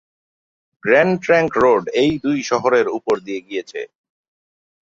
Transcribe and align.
Grand 0.83 1.15
Trunk 1.23 1.51
Road 1.63 1.83
এই 2.01 2.11
দুই 2.23 2.37
শহরের 2.49 2.87
উপর 2.97 3.15
দিয়েই 3.25 3.45
গিয়েছে। 3.47 3.81